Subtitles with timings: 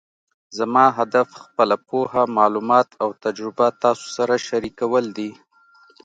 [0.57, 5.29] زما هدف خپله پوهه، معلومات او تجربه تاسو سره شریکول دي